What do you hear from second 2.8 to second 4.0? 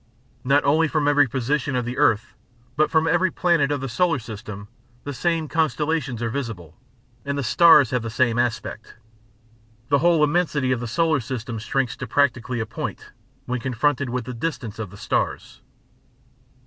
from every planet of the